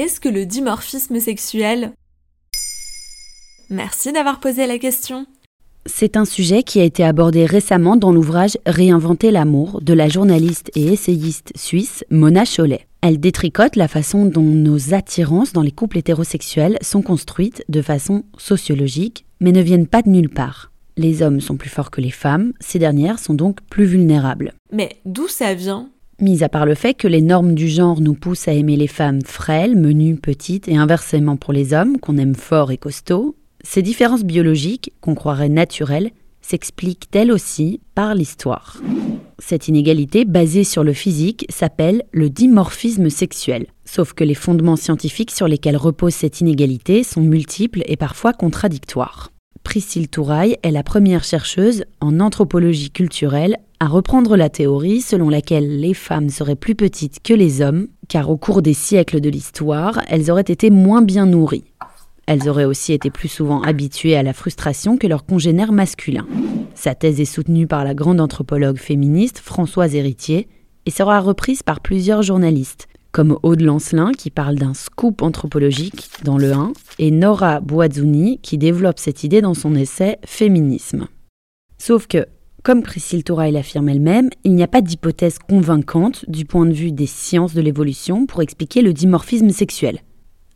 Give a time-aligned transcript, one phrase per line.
[0.00, 1.92] qu'est-ce que le dimorphisme sexuel?
[3.68, 5.26] Merci d'avoir posé la question.
[5.84, 10.70] C'est un sujet qui a été abordé récemment dans l'ouvrage Réinventer l'amour de la journaliste
[10.74, 12.86] et essayiste suisse Mona Chollet.
[13.02, 18.24] Elle détricote la façon dont nos attirances dans les couples hétérosexuels sont construites de façon
[18.38, 20.72] sociologique, mais ne viennent pas de nulle part.
[20.96, 24.54] Les hommes sont plus forts que les femmes, ces dernières sont donc plus vulnérables.
[24.72, 25.90] Mais d'où ça vient?
[26.20, 28.86] Mis à part le fait que les normes du genre nous poussent à aimer les
[28.86, 33.80] femmes frêles, menues, petites, et inversement pour les hommes, qu'on aime forts et costauds, ces
[33.80, 36.10] différences biologiques, qu'on croirait naturelles,
[36.42, 38.82] s'expliquent elles aussi par l'histoire.
[39.38, 43.66] Cette inégalité basée sur le physique s'appelle le dimorphisme sexuel.
[43.86, 49.30] Sauf que les fondements scientifiques sur lesquels repose cette inégalité sont multiples et parfois contradictoires.
[49.70, 55.78] Priscille Touraille est la première chercheuse en anthropologie culturelle à reprendre la théorie selon laquelle
[55.78, 60.00] les femmes seraient plus petites que les hommes, car au cours des siècles de l'histoire,
[60.08, 61.72] elles auraient été moins bien nourries.
[62.26, 66.26] Elles auraient aussi été plus souvent habituées à la frustration que leurs congénères masculins.
[66.74, 70.48] Sa thèse est soutenue par la grande anthropologue féministe Françoise Héritier
[70.84, 76.38] et sera reprise par plusieurs journalistes, comme Aude Lancelin qui parle d'un scoop anthropologique dans
[76.38, 81.08] le 1 et Nora Boazzuni qui développe cette idée dans son essai Féminisme.
[81.78, 82.26] Sauf que,
[82.62, 86.92] comme Priscille Touraille l'affirme elle-même, il n'y a pas d'hypothèse convaincante du point de vue
[86.92, 90.00] des sciences de l'évolution pour expliquer le dimorphisme sexuel.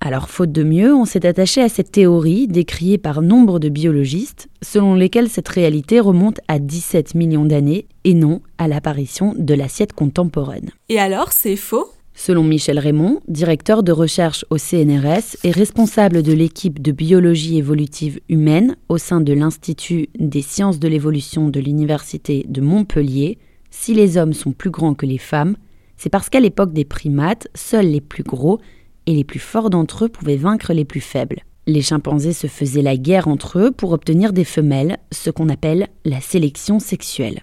[0.00, 4.48] Alors, faute de mieux, on s'est attaché à cette théorie décriée par nombre de biologistes,
[4.60, 9.94] selon lesquels cette réalité remonte à 17 millions d'années et non à l'apparition de l'assiette
[9.94, 10.72] contemporaine.
[10.90, 11.88] Et alors, c'est faux?
[12.16, 18.20] Selon Michel Raymond, directeur de recherche au CNRS et responsable de l'équipe de biologie évolutive
[18.28, 23.36] humaine au sein de l'Institut des sciences de l'évolution de l'Université de Montpellier,
[23.70, 25.56] si les hommes sont plus grands que les femmes,
[25.96, 28.60] c'est parce qu'à l'époque des primates, seuls les plus gros
[29.06, 31.42] et les plus forts d'entre eux pouvaient vaincre les plus faibles.
[31.66, 35.88] Les chimpanzés se faisaient la guerre entre eux pour obtenir des femelles, ce qu'on appelle
[36.04, 37.42] la sélection sexuelle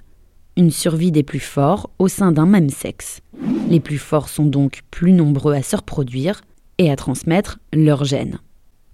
[0.57, 3.21] une survie des plus forts au sein d'un même sexe.
[3.69, 6.41] Les plus forts sont donc plus nombreux à se reproduire
[6.77, 8.39] et à transmettre leurs gènes.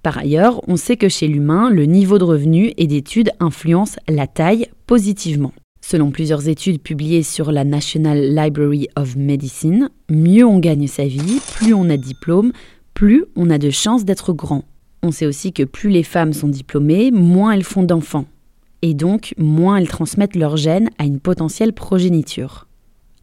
[0.03, 4.27] Par ailleurs, on sait que chez l'humain, le niveau de revenu et d'études influence la
[4.27, 5.53] taille positivement.
[5.81, 11.41] Selon plusieurs études publiées sur la National Library of Medicine, mieux on gagne sa vie,
[11.55, 12.51] plus on a de diplômes,
[12.93, 14.63] plus on a de chances d'être grand.
[15.03, 18.25] On sait aussi que plus les femmes sont diplômées, moins elles font d'enfants
[18.81, 22.67] et donc moins elles transmettent leurs gènes à une potentielle progéniture.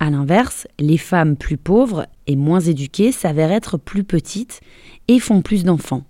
[0.01, 4.61] A l'inverse, les femmes plus pauvres et moins éduquées s'avèrent être plus petites
[5.09, 6.05] et font plus d'enfants.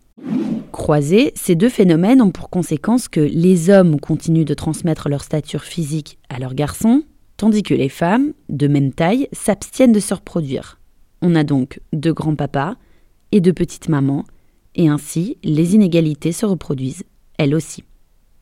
[0.72, 5.62] Croisés, ces deux phénomènes ont pour conséquence que les hommes continuent de transmettre leur stature
[5.62, 7.04] physique à leurs garçons,
[7.37, 10.81] tandis que les femmes, de même taille, s'abstiennent de se reproduire.
[11.22, 12.75] On a donc deux grands-papas
[13.33, 14.25] et deux petites mamans,
[14.75, 17.04] et ainsi les inégalités se reproduisent,
[17.38, 17.84] elles aussi.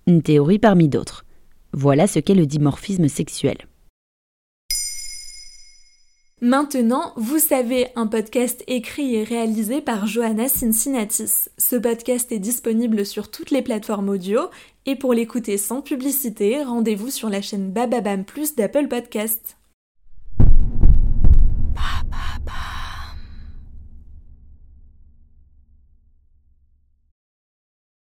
[0.06, 1.24] Une théorie parmi d'autres.
[1.72, 3.56] Voilà ce qu'est le dimorphisme sexuel.
[6.40, 11.48] Maintenant, vous savez, un podcast écrit et réalisé par Johanna Cincinnatis.
[11.56, 14.41] Ce podcast est disponible sur toutes les plateformes audio
[14.84, 19.56] et pour l'écouter sans publicité, rendez-vous sur la chaîne Bababam Plus d'Apple Podcast.